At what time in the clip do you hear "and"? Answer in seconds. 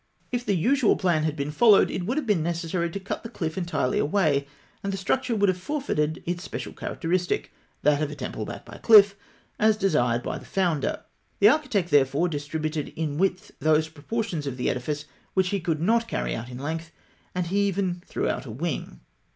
4.83-4.91, 17.35-17.45